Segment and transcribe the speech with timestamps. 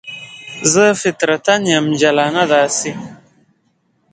[0.73, 2.91] زه فطرتاً یم جلانه داسې